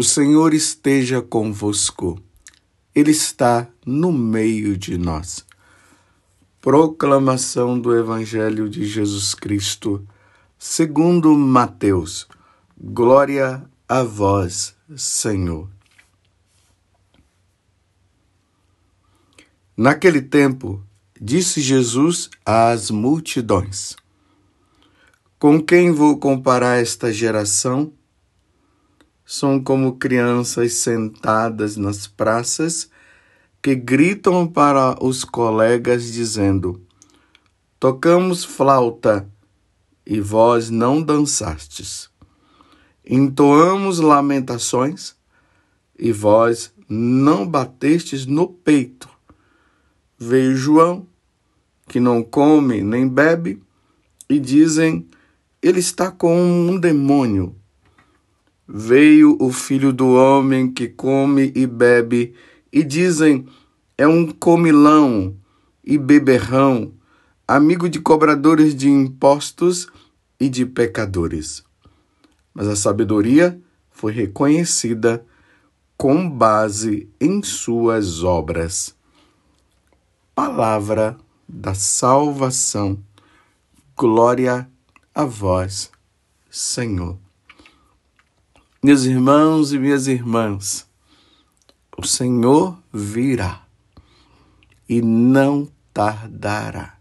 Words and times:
O 0.00 0.02
Senhor 0.02 0.54
esteja 0.54 1.20
convosco, 1.20 2.18
Ele 2.94 3.10
está 3.10 3.68
no 3.84 4.10
meio 4.10 4.74
de 4.74 4.96
nós. 4.96 5.44
Proclamação 6.58 7.78
do 7.78 7.94
Evangelho 7.94 8.66
de 8.66 8.86
Jesus 8.86 9.34
Cristo, 9.34 10.02
segundo 10.58 11.36
Mateus. 11.36 12.26
Glória 12.82 13.62
a 13.86 14.02
vós, 14.02 14.74
Senhor. 14.96 15.68
Naquele 19.76 20.22
tempo, 20.22 20.82
disse 21.20 21.60
Jesus 21.60 22.30
às 22.42 22.90
multidões: 22.90 23.96
Com 25.38 25.62
quem 25.62 25.92
vou 25.92 26.16
comparar 26.18 26.80
esta 26.80 27.12
geração? 27.12 27.92
São 29.30 29.62
como 29.62 29.92
crianças 29.92 30.72
sentadas 30.72 31.76
nas 31.76 32.08
praças 32.08 32.90
que 33.62 33.76
gritam 33.76 34.44
para 34.44 34.96
os 35.00 35.22
colegas 35.22 36.12
dizendo: 36.12 36.82
Tocamos 37.78 38.44
flauta 38.44 39.30
e 40.04 40.20
vós 40.20 40.68
não 40.68 41.00
dançastes. 41.00 42.10
Entoamos 43.08 44.00
lamentações 44.00 45.14
e 45.96 46.10
vós 46.10 46.74
não 46.88 47.46
batestes 47.46 48.26
no 48.26 48.48
peito. 48.48 49.08
Veio 50.18 50.56
João, 50.56 51.06
que 51.86 52.00
não 52.00 52.24
come 52.24 52.82
nem 52.82 53.06
bebe, 53.06 53.62
e 54.28 54.40
dizem: 54.40 55.06
Ele 55.62 55.78
está 55.78 56.10
com 56.10 56.36
um 56.36 56.76
demônio 56.76 57.59
Veio 58.72 59.36
o 59.40 59.50
filho 59.50 59.92
do 59.92 60.10
homem 60.10 60.70
que 60.72 60.86
come 60.86 61.52
e 61.56 61.66
bebe, 61.66 62.34
e 62.72 62.84
dizem: 62.84 63.44
é 63.98 64.06
um 64.06 64.30
comilão 64.30 65.34
e 65.82 65.98
beberrão, 65.98 66.92
amigo 67.48 67.88
de 67.88 67.98
cobradores 67.98 68.72
de 68.72 68.88
impostos 68.88 69.88
e 70.38 70.48
de 70.48 70.64
pecadores. 70.64 71.64
Mas 72.54 72.68
a 72.68 72.76
sabedoria 72.76 73.60
foi 73.90 74.12
reconhecida 74.12 75.26
com 75.96 76.30
base 76.30 77.08
em 77.20 77.42
suas 77.42 78.22
obras. 78.22 78.94
Palavra 80.32 81.18
da 81.48 81.74
salvação. 81.74 83.00
Glória 83.96 84.70
a 85.12 85.24
vós, 85.24 85.90
Senhor. 86.48 87.18
Meus 88.82 89.04
irmãos 89.04 89.74
e 89.74 89.78
minhas 89.78 90.06
irmãs, 90.06 90.88
o 91.98 92.06
Senhor 92.06 92.82
virá 92.90 93.60
e 94.88 95.02
não 95.02 95.70
tardará. 95.92 96.96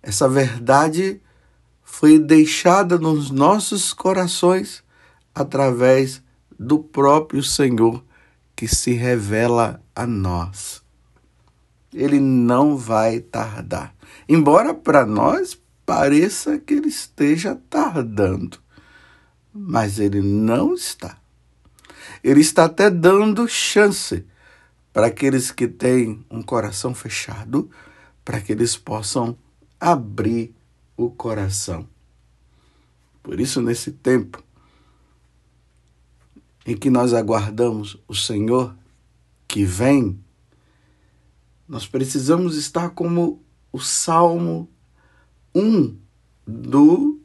Essa 0.00 0.28
verdade 0.28 1.20
foi 1.82 2.16
deixada 2.16 2.96
nos 2.96 3.28
nossos 3.28 3.92
corações 3.92 4.84
através 5.34 6.22
do 6.56 6.78
próprio 6.78 7.42
Senhor 7.42 8.00
que 8.54 8.68
se 8.68 8.92
revela 8.92 9.82
a 9.96 10.06
nós. 10.06 10.80
Ele 11.92 12.20
não 12.20 12.76
vai 12.76 13.18
tardar. 13.18 13.92
Embora 14.28 14.72
para 14.72 15.04
nós 15.04 15.60
pareça 15.84 16.56
que 16.56 16.74
ele 16.74 16.86
esteja 16.86 17.60
tardando 17.68 18.62
mas 19.52 19.98
ele 19.98 20.20
não 20.20 20.74
está. 20.74 21.18
Ele 22.22 22.40
está 22.40 22.64
até 22.64 22.90
dando 22.90 23.48
chance 23.48 24.24
para 24.92 25.06
aqueles 25.06 25.50
que 25.50 25.66
têm 25.66 26.24
um 26.30 26.42
coração 26.42 26.94
fechado, 26.94 27.70
para 28.24 28.40
que 28.40 28.52
eles 28.52 28.76
possam 28.76 29.36
abrir 29.80 30.54
o 30.96 31.10
coração. 31.10 31.88
Por 33.22 33.40
isso, 33.40 33.60
nesse 33.60 33.92
tempo 33.92 34.42
em 36.64 36.76
que 36.76 36.90
nós 36.90 37.12
aguardamos 37.12 37.98
o 38.06 38.14
Senhor 38.14 38.74
que 39.48 39.64
vem, 39.64 40.18
nós 41.66 41.86
precisamos 41.86 42.56
estar 42.56 42.90
como 42.90 43.42
o 43.72 43.80
Salmo 43.80 44.68
1 45.54 45.96
do 46.46 47.21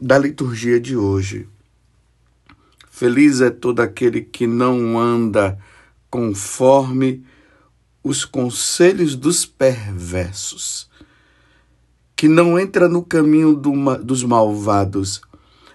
da 0.00 0.16
liturgia 0.16 0.78
de 0.78 0.96
hoje. 0.96 1.48
Feliz 2.90 3.40
é 3.40 3.50
todo 3.50 3.80
aquele 3.80 4.20
que 4.20 4.46
não 4.46 4.98
anda 4.98 5.58
conforme 6.10 7.24
os 8.02 8.24
conselhos 8.24 9.16
dos 9.16 9.44
perversos, 9.44 10.88
que 12.16 12.28
não 12.28 12.58
entra 12.58 12.88
no 12.88 13.02
caminho 13.02 13.54
do, 13.54 13.72
dos 13.98 14.22
malvados, 14.22 15.20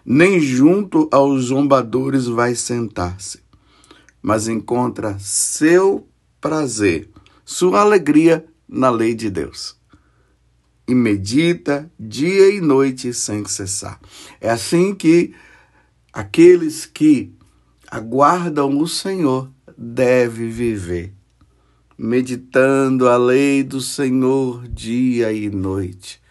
nem 0.05 0.39
junto 0.39 1.07
aos 1.11 1.45
zombadores 1.45 2.25
vai 2.25 2.55
sentar-se, 2.55 3.41
mas 4.21 4.47
encontra 4.47 5.17
seu 5.19 6.07
prazer, 6.41 7.09
sua 7.45 7.81
alegria 7.81 8.45
na 8.67 8.89
lei 8.89 9.13
de 9.13 9.29
Deus 9.29 9.82
e 10.87 10.93
medita 10.93 11.91
dia 11.99 12.53
e 12.53 12.59
noite 12.59 13.13
sem 13.13 13.45
cessar. 13.45 13.99
É 14.39 14.49
assim 14.49 14.93
que 14.93 15.33
aqueles 16.11 16.85
que 16.85 17.33
aguardam 17.89 18.77
o 18.79 18.87
Senhor 18.87 19.51
devem 19.77 20.49
viver, 20.49 21.13
meditando 21.97 23.07
a 23.07 23.17
lei 23.17 23.63
do 23.63 23.79
Senhor 23.79 24.67
dia 24.67 25.31
e 25.31 25.49
noite, 25.49 26.21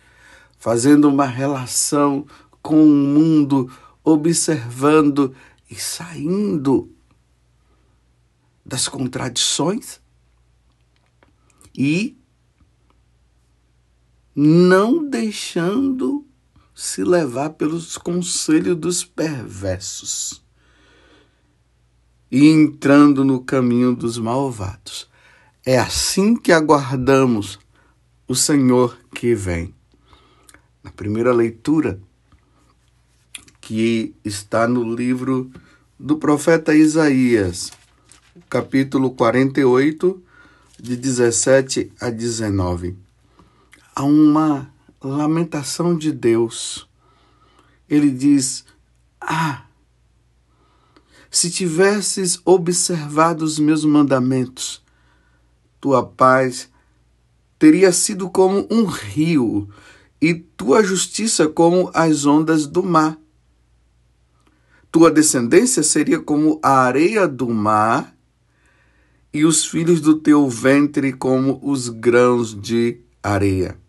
fazendo 0.59 1.09
uma 1.09 1.27
relação 1.27 2.27
com 2.61 2.85
o 2.85 2.95
mundo, 2.95 3.71
observando 4.05 5.35
e 5.71 5.75
saindo 5.75 6.93
das 8.65 8.87
contradições 8.87 10.01
e 11.75 12.17
não 14.35 15.09
deixando 15.09 16.27
se 16.75 17.05
levar 17.05 17.51
pelos 17.51 17.99
conselhos 17.99 18.77
dos 18.77 19.05
perversos 19.05 20.43
e 22.31 22.49
entrando 22.49 23.25
no 23.25 23.41
caminho 23.45 23.95
dos 23.95 24.17
malvados. 24.17 25.09
É 25.65 25.79
assim 25.79 26.35
que 26.35 26.51
aguardamos 26.51 27.59
o 28.27 28.35
Senhor 28.35 28.99
que 29.15 29.35
vem. 29.35 29.75
Na 30.83 30.91
primeira 30.91 31.33
leitura, 31.33 32.01
que 33.61 34.17
está 34.25 34.67
no 34.67 34.95
livro 34.95 35.53
do 35.99 36.17
profeta 36.17 36.75
Isaías, 36.75 37.71
capítulo 38.49 39.11
48, 39.11 40.21
de 40.81 40.97
17 40.97 41.93
a 42.01 42.11
19 42.11 43.02
a 43.95 44.03
uma 44.03 44.73
lamentação 45.01 45.97
de 45.97 46.13
Deus. 46.13 46.89
Ele 47.89 48.11
diz: 48.11 48.65
Ah, 49.21 49.67
se 51.31 51.51
tivesses 51.51 52.41
observado 52.45 53.45
os 53.45 53.59
meus 53.59 53.85
mandamentos, 53.85 54.83
tua 55.81 56.05
paz 56.05 56.71
teria 57.59 57.93
sido 57.93 58.29
como 58.31 58.67
um 58.71 58.85
rio 58.85 59.69
e 60.21 60.35
tua 60.35 60.83
justiça 60.83 61.49
como 61.49 61.91
as 61.95 62.25
ondas 62.25 62.67
do 62.67 62.83
mar. 62.83 63.19
Tua 64.91 65.11
descendência 65.11 65.83
seria 65.83 66.21
como 66.21 66.61
a 66.63 66.81
areia 66.81 67.27
do 67.27 67.49
mar 67.49 68.15
e 69.33 69.45
os 69.45 69.65
filhos 69.65 70.01
do 70.03 70.19
teu 70.19 70.49
ventre 70.49 71.15
como 71.15 71.59
os 71.63 71.89
grãos 71.89 72.55
de 72.61 73.01
areia 73.23 73.82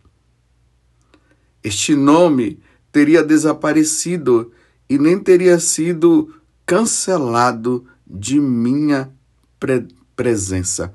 este 1.63 1.95
nome 1.95 2.59
teria 2.91 3.23
desaparecido 3.23 4.51
e 4.89 4.97
nem 4.97 5.17
teria 5.19 5.59
sido 5.59 6.33
cancelado 6.65 7.85
de 8.05 8.39
minha 8.39 9.11
pre 9.59 9.87
presença. 10.15 10.93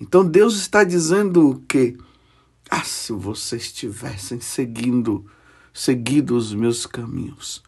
Então 0.00 0.24
Deus 0.24 0.56
está 0.56 0.84
dizendo 0.84 1.62
que, 1.68 1.96
ah, 2.70 2.82
se 2.84 3.12
vocês 3.12 3.72
tivessem 3.72 4.40
seguindo, 4.40 5.26
seguido 5.74 6.36
os 6.36 6.54
meus 6.54 6.86
caminhos, 6.86 7.62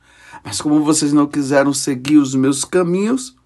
mas 0.45 0.61
como 0.61 0.85
vocês 0.85 1.13
não 1.13 1.27
quiseram 1.27 1.73
seguir 1.73 2.17
os 2.17 2.35
meus 2.35 2.65
caminhos, 2.65 3.37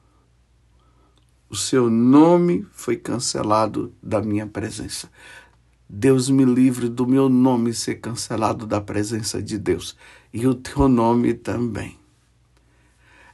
o 1.49 1.57
seu 1.57 1.91
nome 1.91 2.67
foi 2.73 2.97
cancelado 2.97 3.93
da 4.03 4.23
minha 4.23 4.47
presença. 4.47 5.11
Deus 5.89 6.31
me 6.31 6.45
livre 6.45 6.89
do 6.89 7.07
meu 7.07 7.29
nome 7.29 7.75
ser 7.75 7.97
cancelado 7.97 8.67
da 8.67 8.81
presença 8.81 9.43
de 9.43 9.59
Deus 9.59 9.97
e 10.33 10.47
o 10.47 10.55
teu 10.55 10.89
nome 10.89 11.35
também. 11.35 11.99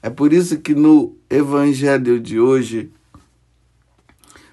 É 0.03 0.11
por 0.11 0.33
isso 0.33 0.59
que 0.59 0.75
no 0.75 1.17
evangelho 1.29 2.21
de 2.21 2.39
hoje, 2.39 2.93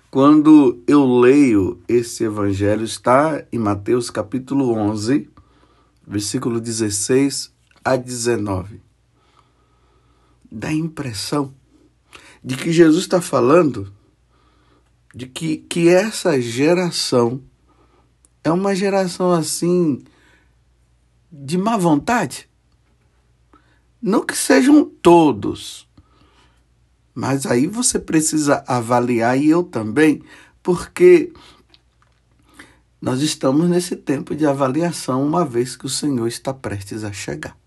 quando 0.09 0.81
eu 0.87 1.05
leio 1.19 1.81
esse 1.87 2.23
evangelho, 2.23 2.83
está 2.83 3.45
em 3.51 3.59
Mateus 3.59 4.09
capítulo 4.09 4.71
11, 4.71 5.29
versículo 6.05 6.59
16 6.59 7.51
a 7.83 7.95
19. 7.95 8.81
Dá 10.51 10.69
a 10.69 10.73
impressão 10.73 11.53
de 12.43 12.55
que 12.55 12.71
Jesus 12.71 13.03
está 13.03 13.21
falando 13.21 13.91
de 15.13 15.27
que, 15.27 15.57
que 15.57 15.89
essa 15.89 16.39
geração 16.41 17.41
é 18.45 18.51
uma 18.51 18.75
geração 18.75 19.31
assim 19.31 20.03
de 21.31 21.57
má 21.57 21.75
vontade. 21.75 22.47
Não 23.99 24.23
que 24.23 24.37
sejam 24.37 24.85
todos, 24.85 25.89
mas 27.13 27.47
aí 27.47 27.65
você 27.65 27.97
precisa 27.97 28.63
avaliar 28.67 29.35
e 29.35 29.49
eu 29.49 29.63
também, 29.63 30.21
porque 30.61 31.33
nós 33.01 33.21
estamos 33.21 33.67
nesse 33.67 33.95
tempo 33.95 34.35
de 34.35 34.45
avaliação, 34.45 35.25
uma 35.25 35.43
vez 35.43 35.75
que 35.75 35.87
o 35.87 35.89
Senhor 35.89 36.27
está 36.27 36.53
prestes 36.53 37.03
a 37.03 37.11
chegar. 37.11 37.57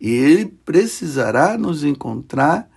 E 0.00 0.10
Ele 0.10 0.46
precisará 0.46 1.56
nos 1.56 1.84
encontrar 1.84 2.68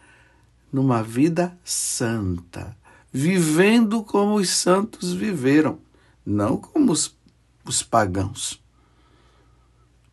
numa 0.71 1.01
vida 1.01 1.57
santa, 1.63 2.77
vivendo 3.11 4.03
como 4.03 4.35
os 4.35 4.51
santos 4.51 5.13
viveram, 5.13 5.79
não 6.27 6.57
como 6.57 6.91
os, 6.91 7.17
os 7.63 7.81
pagãos 7.81 8.61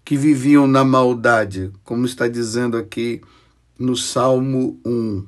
que 0.05 0.17
viviam 0.17 0.65
na 0.65 0.85
maldade, 0.85 1.73
como 1.83 2.07
está 2.07 2.29
dizendo 2.29 2.77
aqui 2.77 3.21
no 3.77 3.97
Salmo 3.97 4.79
1. 4.85 5.27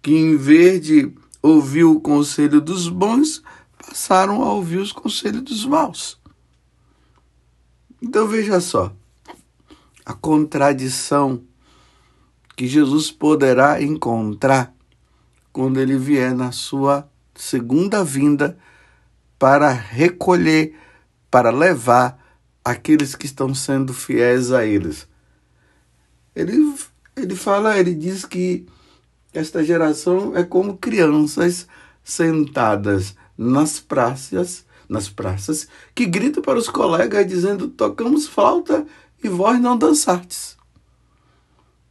Que 0.00 0.14
em 0.14 0.36
vez 0.36 0.80
de 0.80 1.12
ouvir 1.42 1.84
o 1.84 1.98
conselho 1.98 2.60
dos 2.60 2.88
bons, 2.88 3.42
passaram 3.76 4.44
a 4.44 4.52
ouvir 4.52 4.78
os 4.78 4.92
conselhos 4.92 5.42
dos 5.42 5.64
maus. 5.64 6.20
Então 8.00 8.28
veja 8.28 8.60
só, 8.60 8.94
a 10.04 10.12
contradição 10.12 11.42
que 12.54 12.68
Jesus 12.68 13.10
poderá 13.10 13.82
encontrar 13.82 14.72
quando 15.52 15.80
ele 15.80 15.98
vier 15.98 16.34
na 16.34 16.52
sua 16.52 17.08
segunda 17.34 18.04
vinda 18.04 18.56
para 19.38 19.70
recolher, 19.70 20.74
para 21.30 21.50
levar 21.50 22.18
aqueles 22.64 23.14
que 23.14 23.26
estão 23.26 23.54
sendo 23.54 23.92
fiéis 23.92 24.52
a 24.52 24.64
eles. 24.64 25.06
Ele, 26.34 26.74
ele 27.14 27.34
fala, 27.34 27.78
ele 27.78 27.94
diz 27.94 28.24
que 28.24 28.66
esta 29.32 29.62
geração 29.64 30.36
é 30.36 30.42
como 30.42 30.78
crianças 30.78 31.66
sentadas 32.02 33.14
nas 33.36 33.78
praças, 33.80 34.64
nas 34.88 35.08
praças, 35.08 35.68
que 35.94 36.06
gritam 36.06 36.42
para 36.42 36.58
os 36.58 36.68
colegas 36.68 37.26
dizendo: 37.26 37.68
tocamos 37.68 38.26
flauta 38.26 38.86
e 39.22 39.28
vós 39.28 39.60
não 39.60 39.76
dançartes. 39.76 40.56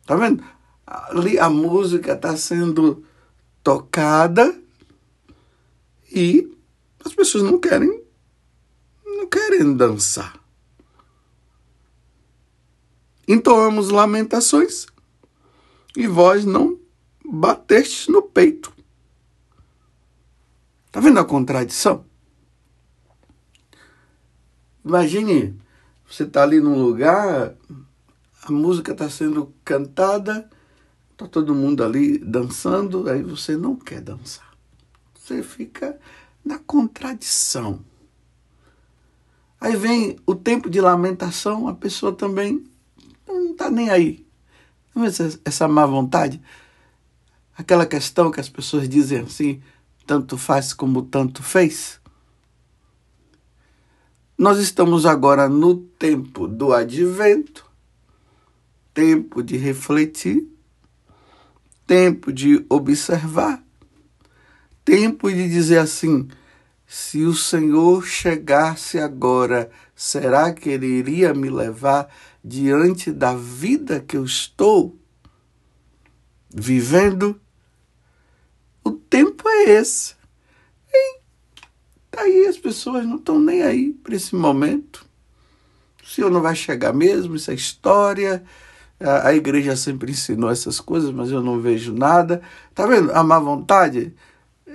Tá 0.05 0.15
vendo? 0.15 0.43
Ali 0.85 1.39
a 1.39 1.49
música 1.49 2.13
está 2.13 2.37
sendo 2.37 3.03
tocada 3.63 4.55
e 6.11 6.54
as 7.05 7.13
pessoas 7.13 7.43
não 7.43 7.59
querem 7.59 8.03
não 9.05 9.27
querem 9.27 9.75
dançar 9.75 10.45
entoamos 13.27 13.89
lamentações 13.89 14.85
e 15.95 16.07
vós 16.07 16.45
não 16.45 16.79
batestes 17.23 18.07
no 18.07 18.21
peito. 18.21 18.73
Está 20.87 20.99
vendo 20.99 21.19
a 21.19 21.25
contradição? 21.25 22.05
Imagine, 24.83 25.59
você 26.07 26.23
está 26.23 26.43
ali 26.43 26.59
num 26.59 26.81
lugar, 26.81 27.55
a 28.43 28.51
música 28.51 28.91
está 28.91 29.09
sendo 29.09 29.53
cantada, 29.63 30.49
está 31.11 31.27
todo 31.27 31.55
mundo 31.55 31.83
ali 31.83 32.19
dançando, 32.19 33.09
aí 33.09 33.23
você 33.23 33.57
não 33.57 33.75
quer 33.75 34.01
dançar. 34.01 34.55
Você 35.15 35.41
fica 35.41 35.99
na 36.45 36.59
contradição. 36.59 37.83
Aí 39.59 39.75
vem 39.75 40.17
o 40.27 40.35
tempo 40.35 40.69
de 40.69 40.79
lamentação, 40.79 41.67
a 41.67 41.73
pessoa 41.73 42.13
também 42.13 42.63
não 43.27 43.51
está 43.51 43.71
nem 43.71 43.89
aí. 43.89 44.25
Essa, 44.95 45.39
essa 45.43 45.67
má 45.67 45.85
vontade, 45.85 46.39
aquela 47.57 47.85
questão 47.85 48.29
que 48.31 48.39
as 48.39 48.47
pessoas 48.47 48.87
dizem 48.87 49.21
assim, 49.21 49.61
tanto 50.05 50.37
faz 50.37 50.71
como 50.71 51.01
tanto 51.01 51.41
fez. 51.41 51.99
Nós 54.37 54.59
estamos 54.59 55.05
agora 55.05 55.49
no 55.49 55.75
tempo 55.75 56.47
do 56.47 56.71
advento, 56.71 57.65
tempo 58.93 59.41
de 59.41 59.57
refletir, 59.57 60.47
tempo 61.87 62.31
de 62.31 62.65
observar, 62.69 63.64
tempo 64.85 65.29
de 65.29 65.49
dizer 65.49 65.79
assim: 65.79 66.29
se 66.87 67.23
o 67.23 67.33
Senhor 67.33 68.05
chegasse 68.05 68.99
agora, 68.99 69.69
será 69.95 70.53
que 70.53 70.69
ele 70.69 70.85
iria 70.85 71.33
me 71.33 71.49
levar 71.49 72.07
diante 72.43 73.11
da 73.11 73.33
vida 73.33 73.99
que 73.99 74.15
eu 74.15 74.23
estou 74.23 74.95
vivendo, 76.53 77.39
o 78.83 78.91
tempo 78.91 79.49
é 79.49 79.71
esse. 79.71 80.15
E 80.93 81.19
daí 82.11 82.45
as 82.47 82.57
pessoas 82.57 83.05
não 83.05 83.17
estão 83.17 83.39
nem 83.39 83.63
aí 83.63 83.91
para 83.91 84.15
esse 84.15 84.35
momento. 84.35 85.05
O 86.03 86.07
Senhor 86.07 86.29
não 86.29 86.41
vai 86.41 86.55
chegar 86.55 86.93
mesmo, 86.93 87.35
isso 87.35 87.49
é 87.49 87.55
história. 87.55 88.43
A, 88.99 89.29
a 89.29 89.35
igreja 89.35 89.75
sempre 89.75 90.11
ensinou 90.11 90.51
essas 90.51 90.79
coisas, 90.79 91.11
mas 91.11 91.31
eu 91.31 91.41
não 91.41 91.59
vejo 91.59 91.93
nada. 91.93 92.41
Tá 92.75 92.85
vendo? 92.85 93.11
A 93.11 93.23
má 93.23 93.39
vontade 93.39 94.13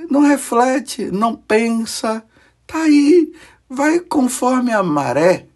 não 0.09 0.21
reflete, 0.21 1.11
não 1.11 1.35
pensa. 1.35 2.25
Tá 2.67 2.83
aí, 2.83 3.33
vai 3.69 4.01
conforme 4.01 4.73
a 4.73 4.83
maré. 4.83 5.47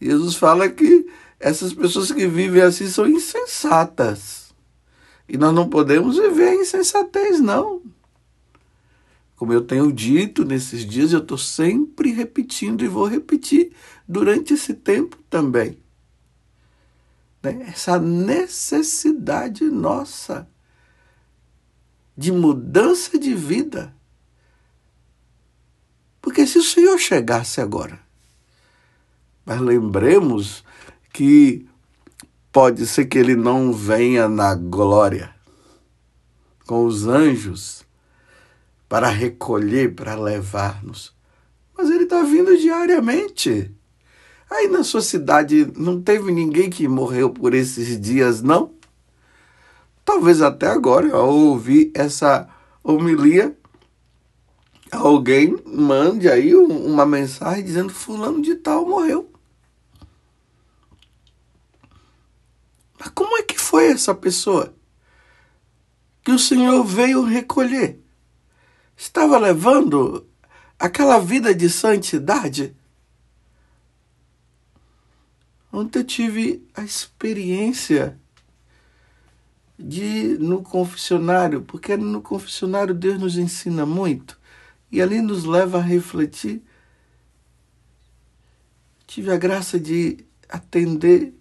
Jesus 0.00 0.36
fala 0.36 0.68
que 0.68 1.06
essas 1.38 1.72
pessoas 1.72 2.10
que 2.10 2.26
vivem 2.26 2.62
assim 2.62 2.88
são 2.88 3.06
insensatas. 3.06 4.54
E 5.28 5.36
nós 5.36 5.54
não 5.54 5.68
podemos 5.68 6.16
viver 6.16 6.48
a 6.48 6.54
insensatez, 6.54 7.40
não. 7.40 7.82
Como 9.36 9.52
eu 9.52 9.60
tenho 9.60 9.92
dito 9.92 10.44
nesses 10.44 10.84
dias, 10.84 11.12
eu 11.12 11.20
estou 11.20 11.38
sempre 11.38 12.10
repetindo 12.10 12.82
e 12.82 12.88
vou 12.88 13.06
repetir 13.06 13.72
durante 14.06 14.54
esse 14.54 14.74
tempo 14.74 15.16
também. 15.30 15.78
Né? 17.42 17.66
Essa 17.68 17.98
necessidade 18.00 19.64
nossa 19.64 20.48
de 22.18 22.30
mudança 22.30 23.18
de 23.18 23.34
vida. 23.34 23.94
Porque 26.20 26.46
se 26.46 26.58
o 26.58 26.62
Senhor 26.62 26.98
chegasse 26.98 27.62
agora 27.62 28.06
mas 29.48 29.62
lembremos 29.62 30.62
que 31.10 31.66
pode 32.52 32.86
ser 32.86 33.06
que 33.06 33.16
ele 33.16 33.34
não 33.34 33.72
venha 33.72 34.28
na 34.28 34.54
glória 34.54 35.34
com 36.66 36.84
os 36.84 37.06
anjos 37.06 37.82
para 38.86 39.08
recolher, 39.08 39.94
para 39.94 40.14
levar-nos. 40.16 41.14
Mas 41.74 41.88
ele 41.88 42.04
está 42.04 42.22
vindo 42.24 42.58
diariamente. 42.58 43.74
Aí 44.50 44.68
na 44.68 44.84
sua 44.84 45.00
cidade 45.00 45.72
não 45.74 45.98
teve 45.98 46.30
ninguém 46.30 46.68
que 46.68 46.86
morreu 46.86 47.30
por 47.30 47.54
esses 47.54 47.98
dias, 47.98 48.42
não? 48.42 48.74
Talvez 50.08 50.40
até 50.40 50.68
agora, 50.68 51.14
ao 51.14 51.28
ouvir 51.28 51.92
essa 51.94 52.48
homilia, 52.82 53.54
alguém 54.90 55.54
mande 55.66 56.30
aí 56.30 56.54
uma 56.54 57.04
mensagem 57.04 57.62
dizendo 57.62 57.92
fulano 57.92 58.40
de 58.40 58.54
tal 58.54 58.88
morreu. 58.88 59.30
Mas 62.98 63.10
como 63.10 63.36
é 63.36 63.42
que 63.42 63.60
foi 63.60 63.88
essa 63.88 64.14
pessoa 64.14 64.74
que 66.24 66.32
o 66.32 66.38
Senhor 66.38 66.82
veio 66.84 67.22
recolher? 67.22 68.02
Estava 68.96 69.36
levando 69.36 70.26
aquela 70.78 71.18
vida 71.18 71.54
de 71.54 71.68
santidade? 71.68 72.74
Ontem 75.70 75.98
eu 75.98 76.04
tive 76.04 76.66
a 76.74 76.82
experiência 76.82 78.18
de 79.78 80.36
no 80.38 80.62
confessionário, 80.62 81.62
porque 81.62 81.96
no 81.96 82.20
confessionário 82.20 82.94
Deus 82.94 83.20
nos 83.20 83.36
ensina 83.36 83.86
muito 83.86 84.38
e 84.90 85.00
ali 85.00 85.20
nos 85.20 85.44
leva 85.44 85.78
a 85.78 85.82
refletir. 85.82 86.62
Tive 89.06 89.30
a 89.30 89.36
graça 89.36 89.78
de 89.78 90.24
atender 90.48 91.32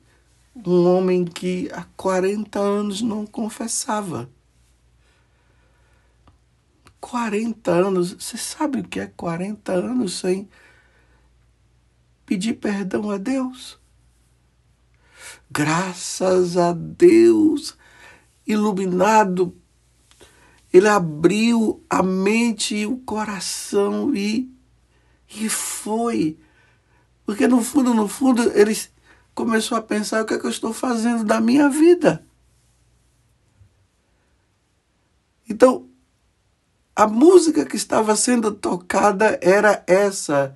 um 0.65 0.86
homem 0.86 1.25
que 1.25 1.70
há 1.74 1.84
40 1.96 2.60
anos 2.60 3.01
não 3.01 3.25
confessava. 3.25 4.29
40 7.00 7.72
anos, 7.72 8.13
você 8.13 8.38
sabe 8.38 8.79
o 8.79 8.84
que 8.84 9.00
é 9.00 9.08
40 9.08 9.72
anos 9.72 10.20
sem 10.20 10.50
pedir 12.25 12.56
perdão 12.56 13.10
a 13.10 13.17
Deus? 13.17 13.79
Graças 15.50 16.58
a 16.58 16.74
Deus, 16.74 17.77
iluminado, 18.48 19.56
ele 20.72 20.88
abriu 20.88 21.84
a 21.89 22.01
mente 22.01 22.75
e 22.75 22.86
o 22.86 22.98
coração 22.98 24.16
e, 24.16 24.50
e 25.30 25.50
foi. 25.50 26.38
Porque 27.25 27.48
no 27.48 27.62
fundo, 27.62 27.94
no 27.94 28.08
fundo, 28.08 28.42
ele 28.58 28.77
começou 29.34 29.77
a 29.77 29.82
pensar 29.82 30.22
o 30.22 30.25
que 30.25 30.34
é 30.34 30.39
que 30.39 30.46
eu 30.46 30.50
estou 30.50 30.74
fazendo 30.74 31.24
da 31.24 31.42
minha 31.42 31.70
vida. 31.70 32.25
Então, 35.50 35.88
a 36.96 37.08
música 37.08 37.66
que 37.66 37.75
estava 37.75 38.16
sendo 38.16 38.51
tocada 38.51 39.38
era 39.42 39.84
essa. 39.86 40.56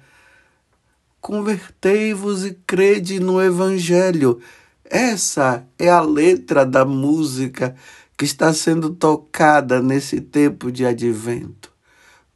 Convertei-vos 1.20 2.46
e 2.46 2.54
crede 2.66 3.20
no 3.20 3.42
Evangelho. 3.42 4.42
Essa 4.94 5.66
é 5.80 5.90
a 5.90 6.02
letra 6.02 6.66
da 6.66 6.84
música 6.84 7.78
que 8.18 8.26
está 8.26 8.54
sendo 8.54 8.90
tocada 8.90 9.82
nesse 9.82 10.20
tempo 10.20 10.70
de 10.70 10.86
advento. 10.86 11.72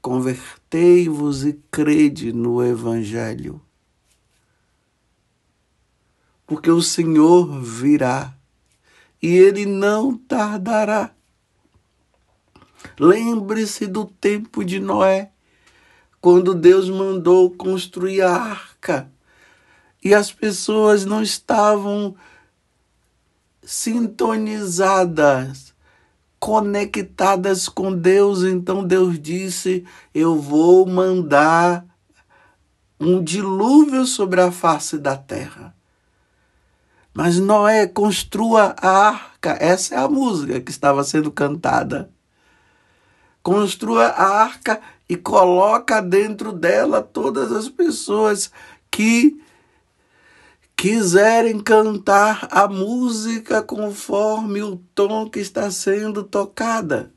Convertei-vos 0.02 1.44
e 1.44 1.60
crede 1.70 2.32
no 2.32 2.64
Evangelho. 2.64 3.62
Porque 6.48 6.72
o 6.72 6.82
Senhor 6.82 7.62
virá 7.62 8.34
e 9.22 9.36
ele 9.36 9.66
não 9.66 10.18
tardará. 10.18 11.12
Lembre-se 12.98 13.86
do 13.86 14.06
tempo 14.06 14.64
de 14.64 14.80
Noé, 14.80 15.30
quando 16.22 16.56
Deus 16.56 16.90
mandou 16.90 17.52
construir 17.52 18.22
a 18.22 18.32
arca 18.32 19.12
e 20.02 20.14
as 20.14 20.32
pessoas 20.32 21.04
não 21.04 21.22
estavam 21.22 22.16
sintonizadas, 23.66 25.74
conectadas 26.40 27.68
com 27.68 27.94
Deus. 27.94 28.44
Então 28.44 28.86
Deus 28.86 29.20
disse: 29.20 29.84
Eu 30.14 30.40
vou 30.40 30.86
mandar 30.86 31.84
um 33.00 33.24
dilúvio 33.24 34.06
sobre 34.06 34.42
a 34.42 34.52
face 34.52 34.98
da 34.98 35.16
terra. 35.18 35.74
Mas 37.14 37.40
Noé 37.40 37.88
construa 37.88 38.76
a 38.78 39.08
arca. 39.08 39.58
Essa 39.60 39.96
é 39.96 39.98
a 39.98 40.08
música 40.08 40.60
que 40.60 40.70
estava 40.70 41.04
sendo 41.04 41.32
cantada. 41.32 42.12
Construa 43.42 44.08
a 44.08 44.44
arca 44.44 44.82
e 45.08 45.16
coloca 45.16 46.02
dentro 46.02 46.52
dela 46.52 47.02
todas 47.02 47.52
as 47.52 47.70
pessoas 47.70 48.52
que 48.92 49.40
quiserem 50.86 51.60
cantar 51.60 52.48
a 52.51 52.68
música 52.68 53.63
conforme 53.63 54.62
o 54.62 54.75
tom 54.94 55.27
que 55.27 55.39
está 55.39 55.72
sendo 55.72 56.24
tocada. 56.24 57.12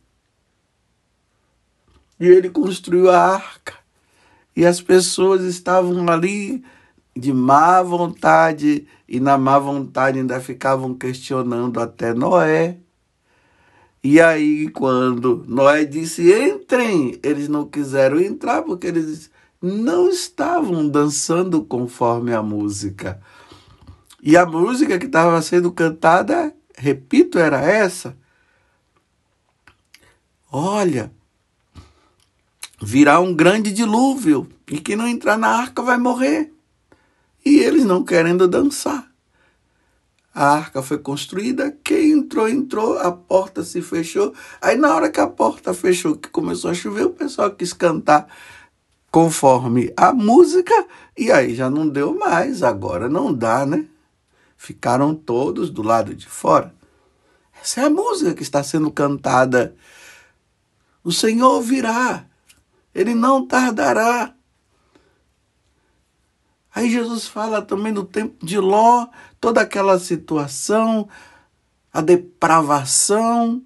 E 2.18 2.26
ele 2.26 2.48
construiu 2.48 3.10
a 3.10 3.18
arca. 3.18 3.74
E 4.56 4.64
as 4.64 4.80
pessoas 4.80 5.42
estavam 5.42 6.08
ali 6.08 6.64
de 7.14 7.30
má 7.30 7.82
vontade, 7.82 8.88
e 9.06 9.20
na 9.20 9.36
má 9.36 9.58
vontade 9.58 10.18
ainda 10.18 10.40
ficavam 10.40 10.94
questionando 10.94 11.78
até 11.78 12.14
Noé. 12.14 12.78
E 14.02 14.18
aí, 14.18 14.70
quando 14.70 15.44
Noé 15.46 15.84
disse 15.84 16.32
entrem, 16.32 17.20
eles 17.22 17.50
não 17.50 17.66
quiseram 17.66 18.18
entrar 18.18 18.62
porque 18.62 18.86
eles 18.86 19.30
não 19.60 20.08
estavam 20.08 20.88
dançando 20.88 21.62
conforme 21.62 22.32
a 22.32 22.42
música. 22.42 23.20
E 24.22 24.36
a 24.36 24.44
música 24.44 24.98
que 24.98 25.06
estava 25.06 25.40
sendo 25.42 25.70
cantada, 25.70 26.52
repito, 26.76 27.38
era 27.38 27.60
essa. 27.60 28.16
Olha, 30.50 31.12
virá 32.80 33.20
um 33.20 33.34
grande 33.34 33.70
dilúvio 33.70 34.48
e 34.70 34.80
quem 34.80 34.96
não 34.96 35.06
entrar 35.06 35.36
na 35.36 35.48
arca 35.48 35.82
vai 35.82 35.98
morrer. 35.98 36.52
E 37.44 37.58
eles 37.60 37.84
não 37.84 38.04
querendo 38.04 38.48
dançar. 38.48 39.08
A 40.34 40.54
arca 40.54 40.82
foi 40.82 40.98
construída, 40.98 41.76
quem 41.82 42.12
entrou, 42.12 42.48
entrou, 42.48 42.98
a 42.98 43.10
porta 43.10 43.64
se 43.64 43.82
fechou. 43.82 44.32
Aí, 44.60 44.76
na 44.76 44.94
hora 44.94 45.10
que 45.10 45.18
a 45.18 45.26
porta 45.26 45.74
fechou, 45.74 46.16
que 46.16 46.28
começou 46.28 46.70
a 46.70 46.74
chover, 46.74 47.06
o 47.06 47.10
pessoal 47.10 47.50
quis 47.50 47.72
cantar 47.72 48.28
conforme 49.10 49.92
a 49.96 50.12
música, 50.12 50.86
e 51.16 51.32
aí 51.32 51.54
já 51.54 51.68
não 51.68 51.88
deu 51.88 52.16
mais, 52.16 52.62
agora 52.62 53.08
não 53.08 53.32
dá, 53.32 53.66
né? 53.66 53.86
Ficaram 54.58 55.14
todos 55.14 55.70
do 55.70 55.82
lado 55.82 56.14
de 56.14 56.26
fora. 56.26 56.74
Essa 57.62 57.82
é 57.82 57.84
a 57.84 57.90
música 57.90 58.34
que 58.34 58.42
está 58.42 58.62
sendo 58.62 58.90
cantada. 58.90 59.74
O 61.02 61.12
Senhor 61.12 61.62
virá, 61.62 62.26
ele 62.92 63.14
não 63.14 63.46
tardará. 63.46 64.34
Aí 66.74 66.90
Jesus 66.90 67.26
fala 67.26 67.62
também 67.62 67.92
do 67.92 68.04
tempo 68.04 68.44
de 68.44 68.58
Ló, 68.58 69.06
toda 69.40 69.60
aquela 69.60 69.98
situação, 69.98 71.08
a 71.92 72.00
depravação, 72.00 73.62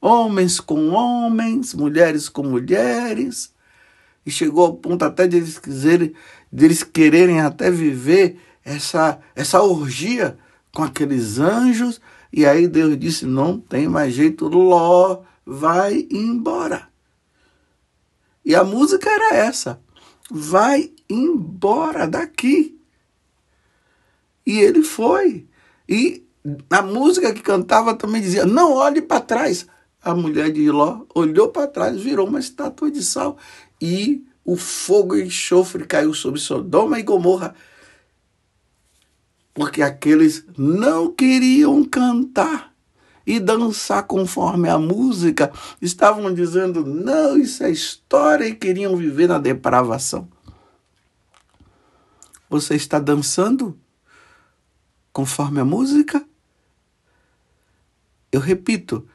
homens 0.00 0.58
com 0.58 0.88
homens, 0.90 1.74
mulheres 1.74 2.28
com 2.28 2.42
mulheres, 2.42 3.54
e 4.24 4.30
chegou 4.30 4.66
ao 4.66 4.74
ponto 4.74 5.04
até 5.04 5.26
de 5.26 5.36
eles, 5.36 5.58
quiserem, 5.58 6.14
de 6.52 6.64
eles 6.64 6.82
quererem 6.82 7.40
até 7.40 7.70
viver 7.70 8.38
essa, 8.64 9.20
essa 9.34 9.62
orgia 9.62 10.38
com 10.72 10.82
aqueles 10.82 11.38
anjos. 11.38 12.00
E 12.32 12.46
aí 12.46 12.68
Deus 12.68 12.98
disse: 12.98 13.26
não 13.26 13.58
tem 13.58 13.88
mais 13.88 14.14
jeito, 14.14 14.48
Ló, 14.48 15.22
vai 15.44 16.06
embora. 16.10 16.88
E 18.44 18.54
a 18.54 18.64
música 18.64 19.10
era 19.10 19.36
essa: 19.36 19.80
vai 20.30 20.92
embora 21.08 22.06
daqui. 22.06 22.78
E 24.46 24.58
ele 24.58 24.82
foi. 24.82 25.46
E 25.88 26.24
a 26.70 26.82
música 26.82 27.32
que 27.32 27.42
cantava 27.42 27.94
também 27.94 28.20
dizia: 28.20 28.46
não 28.46 28.72
olhe 28.74 29.02
para 29.02 29.20
trás. 29.20 29.66
A 30.02 30.14
mulher 30.14 30.50
de 30.50 30.70
Ló 30.70 31.02
olhou 31.14 31.48
para 31.48 31.66
trás, 31.66 32.00
virou 32.00 32.26
uma 32.26 32.40
estátua 32.40 32.90
de 32.90 33.02
sal. 33.02 33.36
E 33.80 34.24
o 34.44 34.56
fogo 34.56 35.14
e 35.16 35.24
enxofre 35.24 35.84
caiu 35.84 36.14
sobre 36.14 36.40
Sodoma 36.40 36.98
e 36.98 37.02
Gomorra 37.02 37.54
porque 39.60 39.82
aqueles 39.82 40.42
não 40.56 41.12
queriam 41.12 41.84
cantar 41.84 42.72
e 43.26 43.38
dançar 43.38 44.04
conforme 44.04 44.70
a 44.70 44.78
música, 44.78 45.52
estavam 45.82 46.32
dizendo: 46.32 46.82
não, 46.82 47.36
isso 47.36 47.62
é 47.62 47.70
história 47.70 48.46
e 48.46 48.54
queriam 48.54 48.96
viver 48.96 49.28
na 49.28 49.38
depravação. 49.38 50.26
Você 52.48 52.74
está 52.74 52.98
dançando 52.98 53.78
conforme 55.12 55.60
a 55.60 55.64
música? 55.66 56.24
Eu 58.32 58.40
repito, 58.40 59.06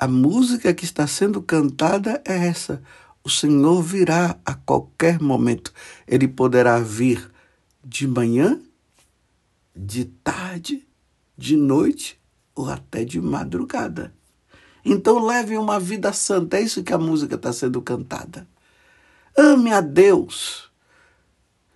a 0.00 0.08
música 0.08 0.74
que 0.74 0.84
está 0.84 1.06
sendo 1.06 1.40
cantada 1.40 2.20
é 2.24 2.48
essa. 2.48 2.82
O 3.22 3.30
Senhor 3.30 3.80
virá 3.84 4.36
a 4.44 4.52
qualquer 4.52 5.20
momento. 5.20 5.72
Ele 6.08 6.26
poderá 6.26 6.80
vir 6.80 7.30
de 7.84 8.08
manhã 8.08 8.60
de 9.76 10.06
tarde, 10.06 10.86
de 11.36 11.56
noite 11.56 12.18
ou 12.54 12.68
até 12.70 13.04
de 13.04 13.20
madrugada. 13.20 14.14
Então 14.84 15.24
leve 15.24 15.58
uma 15.58 15.78
vida 15.78 16.12
santa, 16.12 16.56
é 16.56 16.62
isso 16.62 16.82
que 16.82 16.92
a 16.92 16.98
música 16.98 17.34
está 17.34 17.52
sendo 17.52 17.82
cantada. 17.82 18.48
Ame 19.36 19.72
a 19.72 19.80
Deus. 19.80 20.70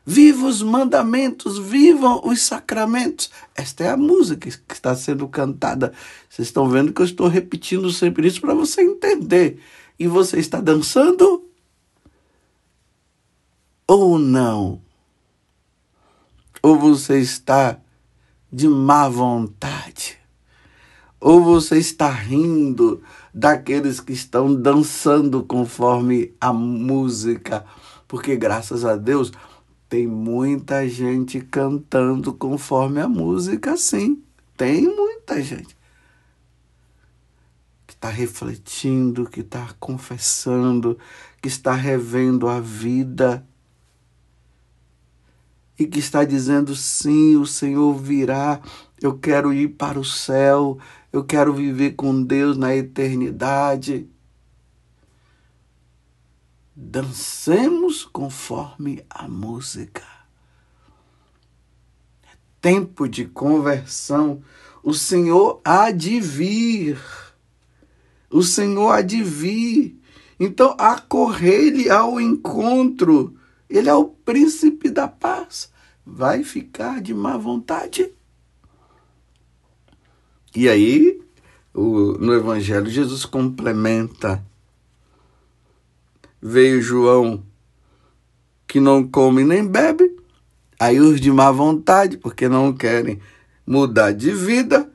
Viva 0.06 0.46
os 0.46 0.62
mandamentos, 0.62 1.58
vivam 1.58 2.22
os 2.24 2.40
sacramentos. 2.40 3.30
Esta 3.54 3.84
é 3.84 3.90
a 3.90 3.96
música 3.96 4.50
que 4.50 4.74
está 4.74 4.94
sendo 4.96 5.28
cantada. 5.28 5.92
Vocês 6.28 6.48
estão 6.48 6.68
vendo 6.68 6.92
que 6.92 7.02
eu 7.02 7.04
estou 7.04 7.28
repetindo 7.28 7.92
sempre 7.92 8.26
isso 8.26 8.40
para 8.40 8.54
você 8.54 8.80
entender. 8.80 9.60
E 9.98 10.08
você 10.08 10.40
está 10.40 10.60
dançando? 10.60 11.44
Ou 13.86 14.18
não? 14.18 14.80
Ou 16.62 16.78
você 16.78 17.20
está 17.20 17.78
de 18.52 18.68
má 18.68 19.08
vontade? 19.08 20.18
Ou 21.20 21.44
você 21.44 21.78
está 21.78 22.08
rindo 22.08 23.02
daqueles 23.32 24.00
que 24.00 24.12
estão 24.12 24.54
dançando 24.54 25.44
conforme 25.44 26.34
a 26.40 26.52
música? 26.52 27.64
Porque 28.08 28.36
graças 28.36 28.84
a 28.84 28.96
Deus 28.96 29.30
tem 29.88 30.06
muita 30.06 30.88
gente 30.88 31.40
cantando 31.40 32.32
conforme 32.32 33.00
a 33.00 33.08
música, 33.08 33.76
sim. 33.76 34.22
tem 34.56 34.82
muita 34.82 35.42
gente 35.42 35.76
que 37.86 37.92
está 37.92 38.08
refletindo, 38.08 39.28
que 39.28 39.40
está 39.40 39.74
confessando, 39.80 40.96
que 41.42 41.48
está 41.48 41.74
revendo 41.74 42.48
a 42.48 42.60
vida 42.60 43.44
e 45.80 45.86
que 45.86 45.98
está 45.98 46.24
dizendo: 46.24 46.76
sim, 46.76 47.36
o 47.36 47.46
Senhor 47.46 47.94
virá, 47.94 48.60
eu 49.00 49.18
quero 49.18 49.50
ir 49.50 49.68
para 49.68 49.98
o 49.98 50.04
céu, 50.04 50.78
eu 51.10 51.24
quero 51.24 51.54
viver 51.54 51.92
com 51.92 52.22
Deus 52.22 52.58
na 52.58 52.76
eternidade. 52.76 54.06
Dancemos 56.76 58.04
conforme 58.04 59.02
a 59.08 59.26
música. 59.26 60.04
É 62.24 62.36
tempo 62.60 63.08
de 63.08 63.24
conversão. 63.24 64.42
O 64.82 64.92
Senhor 64.92 65.60
há 65.64 65.90
de 65.90 66.20
vir. 66.20 66.98
O 68.30 68.42
Senhor 68.42 68.90
há 68.90 69.02
de 69.02 69.22
vir. 69.22 69.98
Então, 70.38 70.74
acorrer-lhe 70.78 71.90
ao 71.90 72.20
encontro. 72.20 73.39
Ele 73.70 73.88
é 73.88 73.94
o 73.94 74.04
príncipe 74.04 74.90
da 74.90 75.06
paz. 75.06 75.70
Vai 76.04 76.42
ficar 76.42 77.00
de 77.00 77.14
má 77.14 77.36
vontade. 77.36 78.12
E 80.54 80.68
aí, 80.68 81.22
o, 81.72 82.18
no 82.18 82.34
Evangelho, 82.34 82.90
Jesus 82.90 83.24
complementa. 83.24 84.44
Veio 86.42 86.82
João 86.82 87.44
que 88.70 88.78
não 88.78 89.04
come 89.04 89.42
nem 89.42 89.66
bebe, 89.66 90.16
aí 90.78 91.00
os 91.00 91.20
de 91.20 91.32
má 91.32 91.50
vontade, 91.50 92.16
porque 92.16 92.48
não 92.48 92.72
querem 92.72 93.20
mudar 93.66 94.12
de 94.12 94.30
vida, 94.30 94.88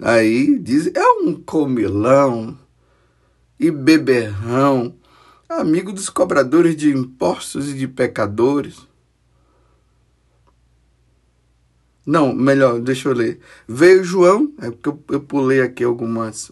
aí 0.00 0.58
diz: 0.58 0.90
é 0.92 1.08
um 1.22 1.32
comilão 1.34 2.58
e 3.58 3.70
beberrão, 3.70 4.96
amigo 5.60 5.92
dos 5.92 6.08
cobradores 6.08 6.76
de 6.76 6.90
impostos 6.90 7.70
e 7.70 7.74
de 7.74 7.88
pecadores. 7.88 8.86
Não, 12.04 12.32
melhor, 12.34 12.80
deixa 12.80 13.08
eu 13.08 13.14
ler. 13.14 13.40
Veio 13.66 14.02
João, 14.02 14.52
é 14.58 14.70
porque 14.70 14.88
eu, 14.88 15.04
eu 15.10 15.20
pulei 15.20 15.60
aqui 15.60 15.84
algumas, 15.84 16.50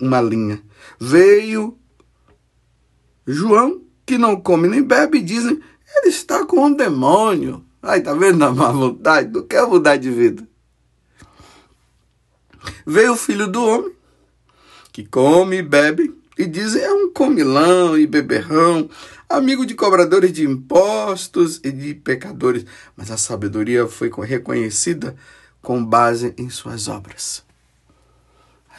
uma 0.00 0.20
linha. 0.20 0.62
Veio 0.98 1.78
João, 3.26 3.82
que 4.06 4.16
não 4.16 4.40
come 4.40 4.68
nem 4.68 4.82
bebe, 4.82 5.20
dizem, 5.20 5.60
ele 5.96 6.08
está 6.08 6.44
com 6.46 6.64
um 6.64 6.74
demônio. 6.74 7.64
Ai, 7.82 8.00
tá 8.00 8.14
vendo 8.14 8.42
a 8.42 8.52
má 8.52 8.72
vontade? 8.72 9.30
Não 9.30 9.46
quer 9.46 9.66
mudar 9.66 9.96
de 9.96 10.10
vida. 10.10 10.48
Veio 12.86 13.12
o 13.12 13.16
filho 13.16 13.46
do 13.46 13.62
homem, 13.62 13.92
que 14.90 15.04
come 15.04 15.58
e 15.58 15.62
bebe, 15.62 16.14
e 16.38 16.46
dizem, 16.46 16.82
é 16.82 16.92
um 16.92 17.12
comilão 17.12 17.98
e 17.98 18.06
beberrão, 18.06 18.88
amigo 19.28 19.64
de 19.64 19.74
cobradores 19.74 20.32
de 20.32 20.44
impostos 20.44 21.60
e 21.62 21.70
de 21.70 21.94
pecadores, 21.94 22.64
mas 22.96 23.10
a 23.10 23.16
sabedoria 23.16 23.86
foi 23.86 24.10
reconhecida 24.24 25.14
com 25.62 25.84
base 25.84 26.34
em 26.36 26.50
suas 26.50 26.88
obras. 26.88 27.44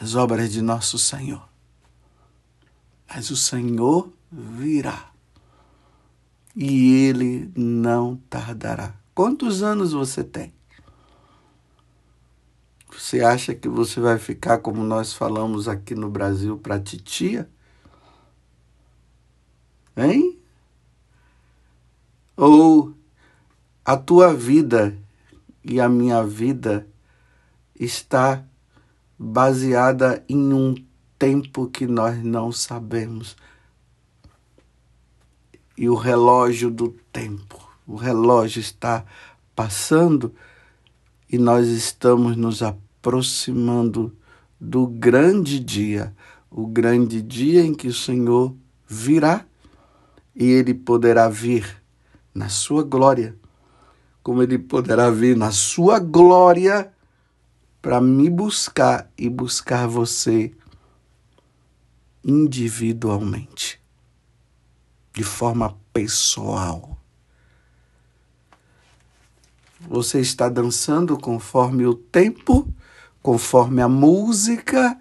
As 0.00 0.14
obras 0.14 0.52
de 0.52 0.60
nosso 0.60 0.98
Senhor. 0.98 1.48
Mas 3.08 3.30
o 3.30 3.36
Senhor 3.36 4.12
virá 4.30 5.10
e 6.56 7.04
ele 7.04 7.50
não 7.54 8.16
tardará. 8.30 8.94
Quantos 9.14 9.62
anos 9.62 9.92
você 9.92 10.24
tem? 10.24 10.55
Você 12.96 13.20
acha 13.20 13.54
que 13.54 13.68
você 13.68 14.00
vai 14.00 14.18
ficar 14.18 14.58
como 14.58 14.82
nós 14.82 15.12
falamos 15.12 15.68
aqui 15.68 15.94
no 15.94 16.08
Brasil 16.08 16.56
para 16.56 16.80
titia? 16.80 17.48
Hein? 19.94 20.40
Ou 22.34 22.94
a 23.84 23.98
tua 23.98 24.32
vida 24.32 24.96
e 25.62 25.78
a 25.78 25.90
minha 25.90 26.24
vida 26.24 26.88
está 27.78 28.42
baseada 29.18 30.24
em 30.26 30.54
um 30.54 30.74
tempo 31.18 31.68
que 31.68 31.86
nós 31.86 32.22
não 32.24 32.50
sabemos. 32.50 33.36
E 35.76 35.86
o 35.86 35.94
relógio 35.94 36.70
do 36.70 36.88
tempo, 37.12 37.60
o 37.86 37.94
relógio 37.94 38.60
está 38.60 39.04
passando 39.54 40.34
e 41.30 41.36
nós 41.36 41.68
estamos 41.68 42.36
nos 42.36 42.62
aproximando 43.06 44.12
do 44.60 44.84
grande 44.84 45.60
dia, 45.60 46.12
o 46.50 46.66
grande 46.66 47.22
dia 47.22 47.62
em 47.62 47.72
que 47.72 47.86
o 47.86 47.94
Senhor 47.94 48.52
virá 48.84 49.46
e 50.34 50.44
ele 50.44 50.74
poderá 50.74 51.28
vir 51.28 51.80
na 52.34 52.48
sua 52.48 52.82
glória, 52.82 53.36
como 54.24 54.42
ele 54.42 54.58
poderá 54.58 55.08
vir 55.08 55.36
na 55.36 55.52
sua 55.52 56.00
glória 56.00 56.92
para 57.80 58.00
me 58.00 58.28
buscar 58.28 59.08
e 59.16 59.28
buscar 59.28 59.86
você 59.86 60.52
individualmente, 62.24 63.80
de 65.12 65.22
forma 65.22 65.78
pessoal. 65.92 66.98
Você 69.88 70.20
está 70.20 70.48
dançando 70.48 71.16
conforme 71.16 71.86
o 71.86 71.94
tempo, 71.94 72.68
conforme 73.26 73.82
a 73.82 73.88
música, 73.88 74.96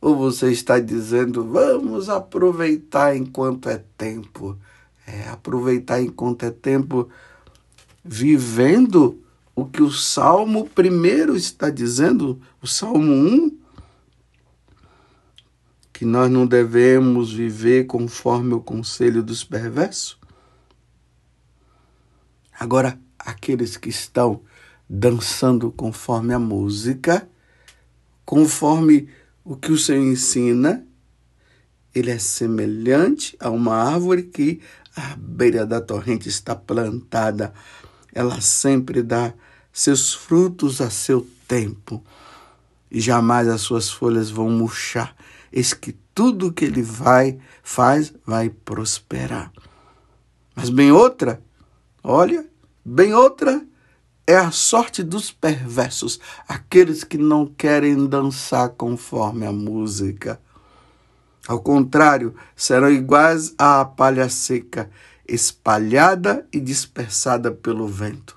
ou 0.00 0.16
você 0.16 0.50
está 0.50 0.80
dizendo, 0.80 1.44
vamos 1.44 2.08
aproveitar 2.08 3.14
enquanto 3.14 3.68
é 3.68 3.80
tempo? 3.96 4.58
É, 5.06 5.28
aproveitar 5.28 6.02
enquanto 6.02 6.42
é 6.42 6.50
tempo, 6.50 7.08
vivendo 8.04 9.22
o 9.54 9.64
que 9.66 9.80
o 9.80 9.88
Salmo 9.88 10.68
primeiro 10.68 11.36
está 11.36 11.70
dizendo, 11.70 12.40
o 12.60 12.66
Salmo 12.66 13.12
1, 13.12 13.56
que 15.92 16.04
nós 16.04 16.28
não 16.28 16.44
devemos 16.44 17.32
viver 17.32 17.86
conforme 17.86 18.52
o 18.52 18.60
conselho 18.60 19.22
dos 19.22 19.44
perversos? 19.44 20.18
Agora, 22.58 22.98
aqueles 23.16 23.76
que 23.76 23.90
estão 23.90 24.40
dançando 24.88 25.70
conforme 25.70 26.32
a 26.32 26.38
música, 26.38 27.28
conforme 28.24 29.08
o 29.44 29.56
que 29.56 29.70
o 29.70 29.78
Senhor 29.78 30.04
ensina, 30.04 30.86
ele 31.94 32.10
é 32.10 32.18
semelhante 32.18 33.36
a 33.40 33.50
uma 33.50 33.74
árvore 33.74 34.22
que 34.22 34.60
à 34.96 35.16
beira 35.16 35.66
da 35.66 35.80
torrente 35.80 36.28
está 36.28 36.54
plantada. 36.54 37.52
Ela 38.12 38.40
sempre 38.40 39.02
dá 39.02 39.34
seus 39.72 40.14
frutos 40.14 40.80
a 40.80 40.90
seu 40.90 41.26
tempo 41.46 42.02
e 42.90 43.00
jamais 43.00 43.48
as 43.48 43.60
suas 43.60 43.90
folhas 43.90 44.30
vão 44.30 44.50
murchar. 44.50 45.14
Eis 45.52 45.72
que 45.72 45.92
tudo 46.14 46.52
que 46.52 46.64
ele 46.64 46.82
vai 46.82 47.38
faz 47.62 48.12
vai 48.26 48.50
prosperar. 48.50 49.52
Mas 50.54 50.70
bem 50.70 50.90
outra, 50.90 51.40
olha, 52.02 52.44
bem 52.84 53.14
outra 53.14 53.64
é 54.28 54.36
a 54.36 54.50
sorte 54.50 55.02
dos 55.02 55.30
perversos, 55.32 56.20
aqueles 56.46 57.02
que 57.02 57.16
não 57.16 57.46
querem 57.46 58.06
dançar 58.06 58.68
conforme 58.68 59.46
a 59.46 59.52
música. 59.52 60.38
Ao 61.48 61.58
contrário, 61.58 62.34
serão 62.54 62.90
iguais 62.90 63.54
à 63.56 63.82
palha 63.86 64.28
seca, 64.28 64.90
espalhada 65.26 66.46
e 66.52 66.60
dispersada 66.60 67.50
pelo 67.50 67.88
vento. 67.88 68.36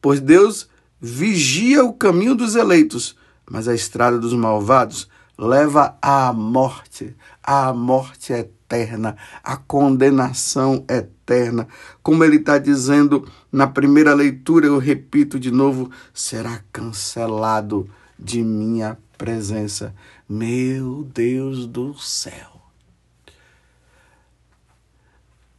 Pois 0.00 0.20
Deus 0.20 0.70
vigia 0.98 1.84
o 1.84 1.92
caminho 1.92 2.34
dos 2.34 2.56
eleitos, 2.56 3.14
mas 3.50 3.68
a 3.68 3.74
estrada 3.74 4.18
dos 4.18 4.32
malvados 4.32 5.06
leva 5.36 5.98
à 6.00 6.32
morte, 6.32 7.14
à 7.42 7.74
morte 7.74 8.32
eterna, 8.32 9.18
à 9.44 9.58
condenação 9.58 10.82
eterna. 11.30 11.68
Como 12.02 12.24
ele 12.24 12.36
está 12.36 12.58
dizendo 12.58 13.30
na 13.52 13.66
primeira 13.66 14.12
leitura, 14.12 14.66
eu 14.66 14.78
repito 14.78 15.38
de 15.38 15.50
novo: 15.50 15.90
será 16.12 16.62
cancelado 16.72 17.88
de 18.18 18.42
minha 18.42 18.98
presença. 19.16 19.94
Meu 20.28 21.04
Deus 21.04 21.66
do 21.66 21.96
céu. 21.96 22.60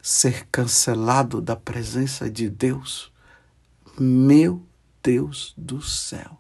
Ser 0.02 0.48
cancelado 0.52 1.40
da 1.40 1.56
presença 1.56 2.30
de 2.30 2.50
Deus. 2.50 3.12
Meu 4.00 4.62
Deus 5.02 5.54
do 5.56 5.82
céu. 5.82 6.38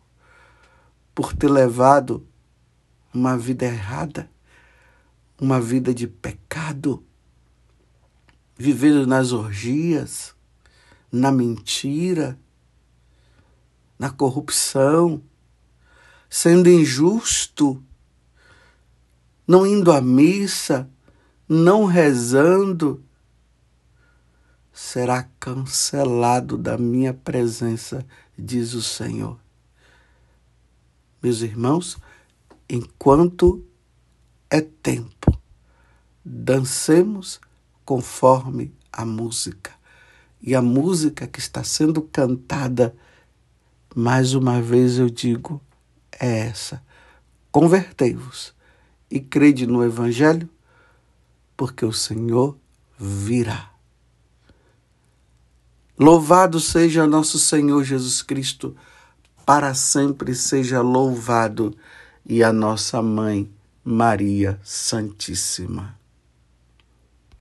Por 1.13 1.33
ter 1.33 1.49
levado 1.49 2.25
uma 3.13 3.37
vida 3.37 3.65
errada, 3.65 4.29
uma 5.39 5.59
vida 5.59 5.93
de 5.93 6.07
pecado, 6.07 7.03
vivendo 8.61 9.07
nas 9.07 9.31
orgias, 9.31 10.35
na 11.11 11.31
mentira, 11.31 12.39
na 13.97 14.11
corrupção, 14.11 15.21
sendo 16.29 16.69
injusto, 16.69 17.83
não 19.47 19.65
indo 19.65 19.91
à 19.91 19.99
missa, 19.99 20.87
não 21.49 21.85
rezando, 21.85 23.03
será 24.71 25.23
cancelado 25.39 26.55
da 26.55 26.77
minha 26.77 27.13
presença, 27.15 28.05
diz 28.37 28.73
o 28.75 28.81
Senhor. 28.81 29.39
Meus 31.21 31.41
irmãos, 31.41 31.97
enquanto 32.69 33.65
é 34.49 34.61
tempo, 34.61 35.35
dancemos 36.23 37.41
conforme 37.91 38.73
a 38.89 39.03
música. 39.03 39.73
E 40.41 40.55
a 40.55 40.61
música 40.61 41.27
que 41.27 41.39
está 41.39 41.61
sendo 41.61 42.01
cantada, 42.01 42.95
mais 43.93 44.33
uma 44.33 44.61
vez 44.61 44.97
eu 44.97 45.09
digo, 45.09 45.61
é 46.17 46.47
essa: 46.47 46.81
convertei-vos 47.51 48.53
e 49.09 49.19
crede 49.19 49.67
no 49.67 49.83
Evangelho, 49.83 50.49
porque 51.57 51.85
o 51.85 51.91
Senhor 51.91 52.57
virá. 52.97 53.69
Louvado 55.99 56.61
seja 56.61 57.05
nosso 57.05 57.37
Senhor 57.37 57.83
Jesus 57.83 58.21
Cristo, 58.21 58.73
para 59.45 59.73
sempre 59.73 60.33
seja 60.33 60.79
louvado, 60.79 61.75
e 62.25 62.41
a 62.41 62.53
nossa 62.53 63.01
mãe, 63.01 63.51
Maria 63.83 64.57
Santíssima. 64.63 65.99